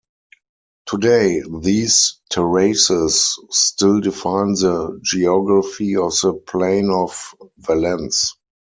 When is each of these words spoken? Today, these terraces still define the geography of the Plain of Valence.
Today, 0.87 1.43
these 1.61 2.19
terraces 2.31 3.35
still 3.51 3.99
define 4.01 4.53
the 4.53 4.99
geography 5.03 5.95
of 5.95 6.13
the 6.23 6.33
Plain 6.33 6.89
of 6.89 7.35
Valence. 7.59 8.35